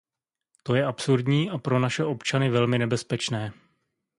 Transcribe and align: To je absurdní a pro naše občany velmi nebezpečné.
To 0.63 0.75
je 0.75 0.85
absurdní 0.85 1.49
a 1.49 1.57
pro 1.57 1.79
naše 1.79 2.03
občany 2.05 2.49
velmi 2.49 2.79
nebezpečné. 2.79 3.53